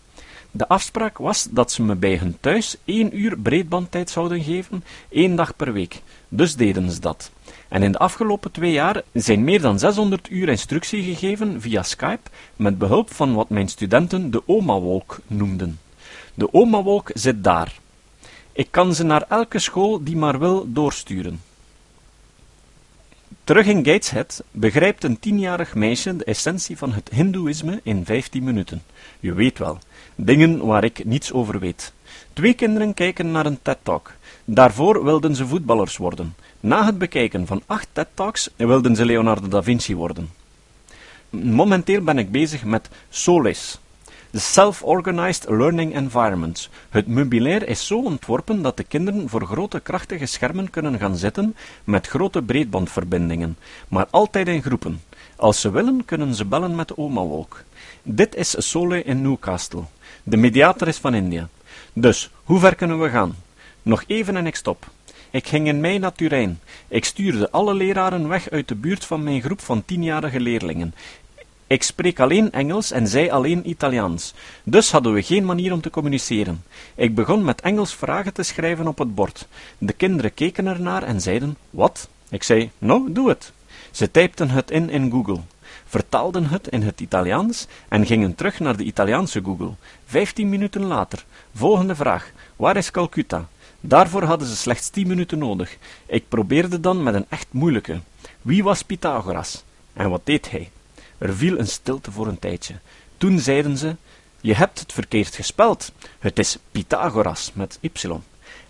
De 0.51 0.69
afspraak 0.69 1.19
was 1.19 1.49
dat 1.51 1.73
ze 1.73 1.83
me 1.83 1.95
bij 1.95 2.17
hun 2.17 2.37
thuis 2.41 2.77
één 2.85 3.19
uur 3.19 3.39
breedbandtijd 3.39 4.11
zouden 4.11 4.43
geven, 4.43 4.85
één 5.09 5.37
dag 5.37 5.57
per 5.57 5.73
week. 5.73 6.03
Dus 6.29 6.57
deden 6.57 6.91
ze 6.91 7.01
dat. 7.01 7.31
En 7.69 7.83
in 7.83 7.93
de 7.93 7.99
afgelopen 7.99 8.51
twee 8.51 8.73
jaar 8.73 9.03
zijn 9.13 9.45
meer 9.45 9.61
dan 9.61 9.79
600 9.79 10.31
uur 10.31 10.49
instructie 10.49 11.03
gegeven 11.03 11.61
via 11.61 11.83
Skype 11.83 12.31
met 12.57 12.79
behulp 12.79 13.13
van 13.13 13.35
wat 13.35 13.49
mijn 13.49 13.69
studenten 13.69 14.31
de 14.31 14.43
oma-wolk 14.47 15.21
noemden. 15.27 15.79
De 16.35 16.53
oma-wolk 16.53 17.11
zit 17.15 17.45
daar. 17.45 17.75
Ik 18.53 18.69
kan 18.71 18.95
ze 18.95 19.05
naar 19.05 19.25
elke 19.29 19.59
school 19.59 20.05
die 20.05 20.17
maar 20.17 20.39
wil 20.39 20.73
doorsturen. 20.73 21.41
Terug 23.45 23.67
in 23.67 23.85
Gateshead 23.85 24.45
begrijpt 24.51 25.05
een 25.05 25.19
tienjarig 25.19 25.75
meisje 25.75 26.17
de 26.17 26.25
essentie 26.25 26.79
van 26.79 26.93
het 26.93 27.11
Hindoeïsme 27.13 27.81
in 27.83 28.05
15 28.05 28.45
minuten. 28.45 28.83
Je 29.21 29.33
weet 29.33 29.59
wel, 29.59 29.79
dingen 30.15 30.67
waar 30.67 30.85
ik 30.85 31.05
niets 31.05 31.33
over 31.33 31.59
weet. 31.59 31.93
Twee 32.33 32.55
kinderen 32.55 32.95
kijken 32.95 33.31
naar 33.31 33.47
een 33.47 33.63
TED-talk. 33.63 34.13
Daarvoor 34.45 35.05
wilden 35.05 35.35
ze 35.35 35.47
voetballers 35.47 35.97
worden. 35.97 36.35
Na 36.61 36.85
het 36.85 36.99
bekijken 36.99 37.47
van 37.47 37.63
acht 37.67 37.89
TED-talks 37.93 38.51
wilden 38.57 38.97
ze 38.97 39.05
Leonardo 39.05 39.49
da 39.49 39.63
Vinci 39.63 39.97
worden. 39.97 40.31
Momenteel 41.31 42.03
ben 42.03 42.19
ik 42.19 42.31
bezig 42.31 42.65
met 42.65 42.89
SOLIS, 43.09 43.79
de 44.35 44.41
Self-Organized 44.41 45.49
Learning 45.49 45.95
Environment. 45.95 46.69
Het 46.89 47.07
meubilair 47.07 47.69
is 47.69 47.87
zo 47.87 48.03
ontworpen 48.03 48.63
dat 48.63 48.77
de 48.77 48.85
kinderen 48.85 49.29
voor 49.29 49.47
grote 49.47 49.81
krachtige 49.81 50.27
schermen 50.27 50.71
kunnen 50.71 50.99
gaan 50.99 51.17
zitten 51.17 51.57
met 51.85 52.07
grote 52.07 52.43
breedbandverbindingen, 52.43 53.57
maar 53.89 54.07
altijd 54.11 54.49
in 54.49 54.63
groepen. 54.63 55.03
Als 55.37 55.61
ze 55.61 55.71
willen, 55.71 56.05
kunnen 56.05 56.35
ze 56.35 56.45
bellen 56.45 56.75
met 56.75 56.89
de 56.89 56.99
oma-wolk. 56.99 57.63
Dit 58.03 58.35
is 58.35 58.55
Sole 58.71 59.03
in 59.03 59.23
Newcastle. 59.23 59.83
De 60.23 60.37
mediator 60.37 60.89
is 60.89 60.99
van 60.99 61.15
India. 61.15 61.49
Dus, 61.93 62.31
hoe 62.45 62.59
ver 62.59 62.75
kunnen 62.75 63.01
we 63.01 63.09
gaan? 63.09 63.37
Nog 63.83 64.05
even 64.07 64.37
en 64.37 64.47
ik 64.47 64.57
stop. 64.57 64.87
Ik 65.31 65.49
ging 65.49 65.67
in 65.67 65.81
mei 65.81 65.99
naar 65.99 66.13
Turijn. 66.13 66.61
Ik 66.89 67.05
stuurde 67.05 67.51
alle 67.51 67.75
leraren 67.75 68.29
weg 68.29 68.51
uit 68.51 68.69
de 68.69 68.75
buurt 68.75 69.05
van 69.05 69.23
mijn 69.23 69.43
groep 69.43 69.61
van 69.61 69.85
tienjarige 69.85 70.41
leerlingen. 70.41 70.95
Ik 71.67 71.83
spreek 71.83 72.21
alleen 72.21 72.53
Engels 72.53 72.91
en 72.91 73.09
zij 73.09 73.33
alleen 73.33 73.69
Italiaans. 73.69 74.35
Dus 74.65 74.91
hadden 74.91 75.13
we 75.13 75.23
geen 75.23 75.45
manier 75.45 75.73
om 75.73 75.81
te 75.81 75.91
communiceren. 75.91 76.65
Ik 76.95 77.15
begon 77.15 77.45
met 77.45 77.61
Engels 77.61 77.95
vragen 77.95 78.33
te 78.33 78.43
schrijven 78.43 78.87
op 78.87 78.99
het 78.99 79.15
bord. 79.15 79.49
De 79.79 79.93
kinderen 79.93 80.35
keken 80.35 80.67
ernaar 80.67 81.03
en 81.03 81.21
zeiden: 81.21 81.57
Wat? 81.71 82.09
Ik 82.29 82.43
zei: 82.43 82.71
Nou, 82.79 83.13
doe 83.13 83.29
het. 83.29 83.53
Ze 83.91 84.11
typten 84.11 84.51
het 84.51 84.71
in 84.71 84.91
in 84.91 85.11
Google, 85.11 85.41
vertaalden 85.85 86.47
het 86.47 86.69
in 86.69 86.83
het 86.83 87.01
Italiaans 87.01 87.67
en 87.89 88.07
gingen 88.07 88.35
terug 88.35 88.61
naar 88.61 88.77
de 88.77 88.85
Italiaanse 88.85 89.43
Google. 89.45 89.73
Vijftien 90.07 90.49
minuten 90.49 90.85
later. 90.85 91.25
Volgende 91.55 91.95
vraag: 91.95 92.31
Waar 92.57 92.77
is 92.77 92.91
Calcutta? 92.91 93.49
Daarvoor 93.81 94.23
hadden 94.23 94.49
ze 94.49 94.57
slechts 94.57 94.89
tien 94.89 95.07
minuten 95.07 95.39
nodig. 95.39 95.77
Ik 96.07 96.29
probeerde 96.29 96.81
dan 96.81 97.03
met 97.03 97.15
een 97.15 97.27
echt 97.29 97.47
moeilijke. 97.51 98.01
Wie 98.43 98.65
was 98.65 98.83
Pythagoras? 98.83 99.65
En 99.93 100.11
wat 100.11 100.21
deed 100.25 100.51
hij? 100.51 100.71
Er 101.19 101.37
viel 101.37 101.59
een 101.59 101.67
stilte 101.67 102.11
voor 102.11 102.27
een 102.27 102.39
tijdje. 102.39 102.75
Toen 103.17 103.39
zeiden 103.39 103.79
ze: 103.79 103.97
Je 104.41 104.55
hebt 104.55 104.81
het 104.81 104.93
verkeerd 104.93 105.35
gespeld. 105.35 105.93
Het 106.19 106.39
is 106.39 106.59
Pythagoras 106.71 107.51
met 107.55 107.79
y. 107.81 107.91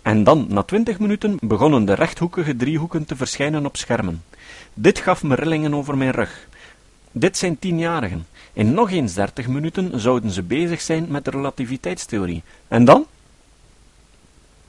En 0.01 0.23
dan, 0.23 0.45
na 0.49 0.63
twintig 0.63 0.99
minuten, 0.99 1.37
begonnen 1.41 1.85
de 1.85 1.93
rechthoekige 1.93 2.55
driehoeken 2.55 3.05
te 3.05 3.15
verschijnen 3.15 3.65
op 3.65 3.77
schermen. 3.77 4.23
Dit 4.73 4.99
gaf 4.99 5.23
me 5.23 5.35
rillingen 5.35 5.73
over 5.73 5.97
mijn 5.97 6.11
rug. 6.11 6.47
Dit 7.11 7.37
zijn 7.37 7.59
tienjarigen. 7.59 8.27
In 8.53 8.73
nog 8.73 8.91
eens 8.91 9.13
dertig 9.13 9.47
minuten 9.47 9.99
zouden 9.99 10.31
ze 10.31 10.43
bezig 10.43 10.81
zijn 10.81 11.05
met 11.09 11.25
de 11.25 11.31
relativiteitstheorie. 11.31 12.43
En 12.67 12.85
dan? 12.85 13.05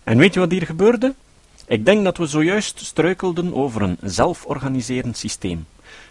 En 0.05 0.19
weet 0.19 0.35
je 0.35 0.41
wat 0.41 0.51
hier 0.51 0.67
gebeurde? 0.67 1.15
Ik 1.67 1.85
denk 1.85 2.05
dat 2.05 2.17
we 2.17 2.27
zojuist 2.27 2.81
struikelden 2.85 3.55
over 3.55 3.83
een 3.83 3.99
zelforganiserend 4.01 5.17
systeem. 5.17 5.67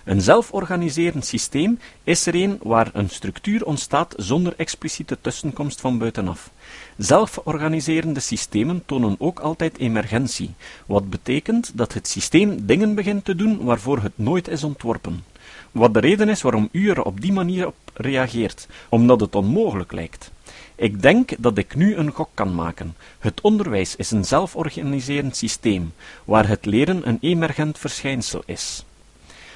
Een 0.05 0.21
zelforganiserend 0.21 1.25
systeem 1.25 1.79
is 2.03 2.25
er 2.25 2.35
een 2.35 2.59
waar 2.61 2.89
een 2.93 3.09
structuur 3.09 3.65
ontstaat 3.65 4.13
zonder 4.17 4.53
expliciete 4.57 5.17
tussenkomst 5.21 5.81
van 5.81 5.97
buitenaf. 5.97 6.51
Zelforganiserende 6.97 8.19
systemen 8.19 8.83
tonen 8.85 9.15
ook 9.17 9.39
altijd 9.39 9.77
emergentie, 9.77 10.53
wat 10.85 11.09
betekent 11.09 11.71
dat 11.73 11.93
het 11.93 12.07
systeem 12.07 12.65
dingen 12.65 12.95
begint 12.95 13.25
te 13.25 13.35
doen 13.35 13.63
waarvoor 13.63 13.99
het 14.01 14.11
nooit 14.15 14.47
is 14.47 14.63
ontworpen. 14.63 15.23
Wat 15.71 15.93
de 15.93 15.99
reden 15.99 16.29
is 16.29 16.41
waarom 16.41 16.69
u 16.71 16.89
er 16.89 17.03
op 17.03 17.21
die 17.21 17.33
manier 17.33 17.67
op 17.67 17.75
reageert, 17.93 18.67
omdat 18.89 19.19
het 19.19 19.35
onmogelijk 19.35 19.91
lijkt. 19.91 20.31
Ik 20.75 21.01
denk 21.01 21.31
dat 21.39 21.57
ik 21.57 21.75
nu 21.75 21.95
een 21.95 22.11
gok 22.11 22.29
kan 22.33 22.55
maken. 22.55 22.95
Het 23.19 23.41
onderwijs 23.41 23.95
is 23.95 24.11
een 24.11 24.25
zelforganiserend 24.25 25.35
systeem, 25.35 25.93
waar 26.25 26.47
het 26.47 26.65
leren 26.65 27.07
een 27.07 27.17
emergent 27.21 27.77
verschijnsel 27.77 28.43
is. 28.45 28.85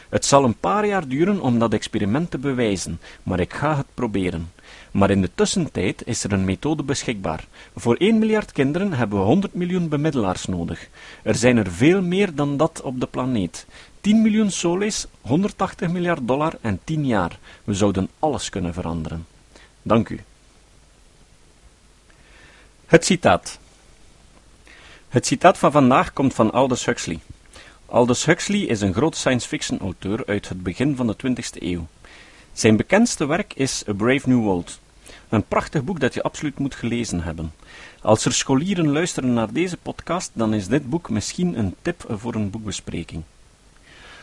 Het 0.10 0.26
zal 0.26 0.44
een 0.44 0.60
paar 0.60 0.86
jaar 0.86 1.08
duren 1.08 1.42
om 1.42 1.60
dat 1.60 1.74
experiment 1.74 2.32
te 2.32 2.38
bewijzen, 2.38 3.00
maar 3.24 3.40
ik 3.40 3.54
ga 3.54 3.76
het 3.76 3.86
proberen. 3.94 4.52
Maar 4.92 5.10
in 5.10 5.22
de 5.22 5.30
tussentijd 5.36 6.02
is 6.06 6.24
er 6.24 6.32
een 6.32 6.46
methode 6.46 6.84
beschikbaar. 6.84 7.48
Voor 7.76 7.96
1 7.96 8.20
miljard 8.20 8.52
kinderen 8.52 8.94
hebben 8.94 9.20
we 9.20 9.26
100 9.26 9.54
miljoen 9.54 9.90
bemiddelaars 9.90 10.46
nodig. 10.46 10.88
Er 11.24 11.36
zijn 11.36 11.58
er 11.58 11.72
veel 11.72 12.02
meer 12.02 12.36
dan 12.36 12.58
dat 12.58 12.82
op 12.82 13.00
de 13.00 13.08
planeet. 13.08 13.66
10 14.02 14.22
miljoen 14.22 14.52
solis, 14.52 15.08
180 15.22 15.90
miljard 15.90 16.28
dollar 16.28 16.54
en 16.62 16.80
10 16.84 17.06
jaar. 17.06 17.40
We 17.64 17.74
zouden 17.74 18.10
alles 18.20 18.50
kunnen 18.50 18.74
veranderen. 18.74 19.28
Dank 19.82 20.10
u. 20.10 20.20
Het 22.86 23.06
citaat. 23.06 23.60
Het 25.10 25.26
citaat 25.26 25.58
van 25.58 25.72
vandaag 25.72 26.14
komt 26.14 26.34
van 26.34 26.52
Aldous 26.52 26.86
Huxley. 26.86 27.20
Aldous 27.92 28.26
Huxley 28.26 28.60
is 28.60 28.82
een 28.82 28.94
groot 28.94 29.16
science-fiction 29.16 29.80
auteur 29.80 30.24
uit 30.26 30.50
het 30.50 30.64
begin 30.64 30.96
van 30.96 31.08
de 31.08 31.16
20e 31.28 31.62
eeuw. 31.62 31.88
Zijn 32.54 32.78
bekendste 32.78 33.26
werk 33.26 33.54
is 33.54 33.84
A 33.88 33.94
Brave 33.94 34.30
New 34.30 34.40
World, 34.40 34.80
een 35.30 35.44
prachtig 35.44 35.84
boek 35.84 36.00
dat 36.00 36.14
je 36.14 36.24
absoluut 36.24 36.60
moet 36.60 36.76
gelezen 36.76 37.22
hebben. 37.22 37.54
Als 38.02 38.26
er 38.26 38.34
scholieren 38.34 38.92
luisteren 38.92 39.34
naar 39.34 39.54
deze 39.54 39.78
podcast, 39.78 40.32
dan 40.34 40.54
is 40.54 40.68
dit 40.68 40.90
boek 40.90 41.10
misschien 41.10 41.60
een 41.60 41.76
tip 41.82 42.06
voor 42.08 42.36
een 42.36 42.50
boekbespreking. 42.50 43.24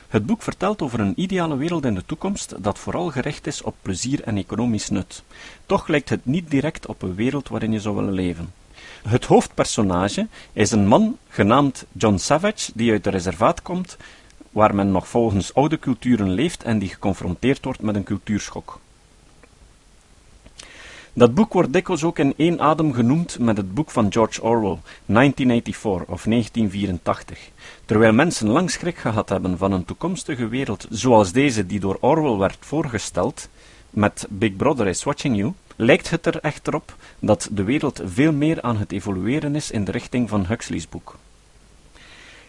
Het 0.08 0.26
boek 0.26 0.42
vertelt 0.42 0.82
over 0.82 1.00
een 1.00 1.20
ideale 1.20 1.56
wereld 1.56 1.84
in 1.84 1.94
de 1.94 2.06
toekomst 2.06 2.54
dat 2.62 2.78
vooral 2.78 3.10
gericht 3.10 3.46
is 3.46 3.62
op 3.62 3.74
plezier 3.82 4.22
en 4.22 4.36
economisch 4.36 4.88
nut. 4.88 5.22
Toch 5.66 5.88
lijkt 5.88 6.08
het 6.08 6.24
niet 6.24 6.50
direct 6.50 6.86
op 6.86 7.02
een 7.02 7.14
wereld 7.14 7.48
waarin 7.48 7.72
je 7.72 7.80
zou 7.80 7.96
willen 7.96 8.12
leven. 8.12 8.52
Het 9.02 9.24
hoofdpersonage 9.24 10.26
is 10.52 10.70
een 10.70 10.86
man 10.86 11.18
genaamd 11.28 11.86
John 11.92 12.16
Savage, 12.16 12.70
die 12.74 12.90
uit 12.90 13.06
een 13.06 13.12
reservaat 13.12 13.62
komt, 13.62 13.96
waar 14.50 14.74
men 14.74 14.90
nog 14.90 15.08
volgens 15.08 15.54
oude 15.54 15.78
culturen 15.78 16.30
leeft 16.30 16.62
en 16.62 16.78
die 16.78 16.88
geconfronteerd 16.88 17.64
wordt 17.64 17.82
met 17.82 17.94
een 17.94 18.04
cultuurschok. 18.04 18.78
Dat 21.12 21.34
boek 21.34 21.52
wordt 21.52 21.72
dikwijls 21.72 22.04
ook 22.04 22.18
in 22.18 22.34
één 22.36 22.60
adem 22.60 22.92
genoemd 22.92 23.38
met 23.38 23.56
het 23.56 23.74
boek 23.74 23.90
van 23.90 24.12
George 24.12 24.42
Orwell, 24.42 24.78
1984 25.06 26.14
of 26.14 26.22
1984. 26.22 27.50
Terwijl 27.84 28.12
mensen 28.12 28.48
lang 28.48 28.70
schrik 28.70 28.96
gehad 28.96 29.28
hebben 29.28 29.58
van 29.58 29.72
een 29.72 29.84
toekomstige 29.84 30.48
wereld 30.48 30.86
zoals 30.90 31.32
deze 31.32 31.66
die 31.66 31.80
door 31.80 31.96
Orwell 32.00 32.36
werd 32.36 32.56
voorgesteld, 32.60 33.48
met 33.90 34.26
Big 34.30 34.56
Brother 34.56 34.86
is 34.86 35.02
watching 35.02 35.36
you, 35.36 35.52
lijkt 35.76 36.10
het 36.10 36.26
er 36.26 36.38
echter 36.40 36.74
op 36.74 36.96
dat 37.18 37.48
de 37.52 37.64
wereld 37.64 38.00
veel 38.04 38.32
meer 38.32 38.62
aan 38.62 38.76
het 38.76 38.92
evolueren 38.92 39.54
is 39.54 39.70
in 39.70 39.84
de 39.84 39.92
richting 39.92 40.28
van 40.28 40.46
Huxley's 40.46 40.88
boek. 40.88 41.16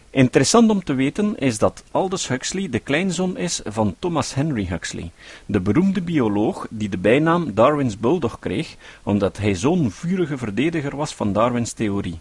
Interessant 0.10 0.70
om 0.70 0.84
te 0.84 0.94
weten 0.94 1.38
is 1.38 1.58
dat 1.58 1.84
Aldous 1.92 2.28
Huxley 2.28 2.70
de 2.70 2.80
kleinzoon 2.80 3.38
is 3.38 3.62
van 3.66 3.96
Thomas 4.00 4.34
Henry 4.34 4.66
Huxley, 4.66 5.12
de 5.46 5.60
beroemde 5.60 6.02
bioloog 6.02 6.68
die 6.70 6.90
de 6.90 6.98
bijnaam 6.98 7.54
Darwin's 7.54 7.98
Bulldog 7.98 8.40
kreeg, 8.40 8.76
omdat 9.04 9.38
hij 9.38 9.56
zo'n 9.56 9.92
vurige 9.92 10.38
verdediger 10.38 10.96
was 10.96 11.16
van 11.16 11.34
Darwins 11.34 11.72
theorie. 11.72 12.20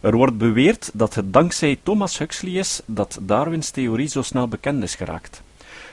Er 0.00 0.16
wordt 0.16 0.38
beweerd 0.38 0.90
dat 0.92 1.14
het 1.14 1.32
dankzij 1.32 1.78
Thomas 1.82 2.18
Huxley 2.18 2.52
is 2.52 2.80
dat 2.86 3.18
Darwins 3.20 3.70
theorie 3.70 4.08
zo 4.08 4.22
snel 4.22 4.48
bekend 4.48 4.82
is 4.82 4.94
geraakt. 4.94 5.42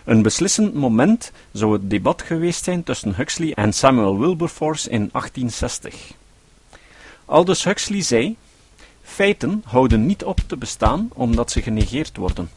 Een 0.05 0.21
beslissend 0.21 0.73
moment 0.73 1.31
zou 1.51 1.73
het 1.73 1.89
debat 1.89 2.21
geweest 2.21 2.63
zijn 2.63 2.83
tussen 2.83 3.15
Huxley 3.15 3.53
en 3.53 3.73
Samuel 3.73 4.19
Wilberforce 4.19 4.89
in 4.89 5.09
1860. 5.11 6.11
Aldous 7.25 7.63
Huxley 7.63 8.01
zei: 8.01 8.37
Feiten 9.01 9.63
houden 9.65 10.05
niet 10.05 10.23
op 10.23 10.39
te 10.47 10.57
bestaan 10.57 11.09
omdat 11.13 11.51
ze 11.51 11.61
genegeerd 11.61 12.17
worden. 12.17 12.49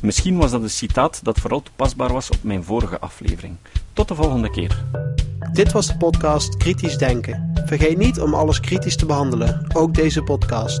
Misschien 0.00 0.36
was 0.36 0.50
dat 0.50 0.62
een 0.62 0.70
citaat 0.70 1.20
dat 1.24 1.38
vooral 1.38 1.62
toepasbaar 1.62 2.12
was 2.12 2.30
op 2.30 2.42
mijn 2.42 2.64
vorige 2.64 3.00
aflevering. 3.00 3.56
Tot 3.92 4.08
de 4.08 4.14
volgende 4.14 4.50
keer. 4.50 4.84
Dit 5.52 5.72
was 5.72 5.86
de 5.86 5.96
podcast 5.96 6.56
Kritisch 6.56 6.98
Denken. 6.98 7.52
Vergeet 7.64 7.98
niet 7.98 8.20
om 8.20 8.34
alles 8.34 8.60
kritisch 8.60 8.96
te 8.96 9.06
behandelen, 9.06 9.66
ook 9.74 9.94
deze 9.94 10.22
podcast. 10.22 10.80